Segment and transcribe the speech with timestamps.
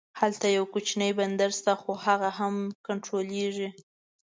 [0.19, 2.55] هلته یو کوچنی بندر شته خو هغه هم
[2.85, 3.69] کنټرولېږي.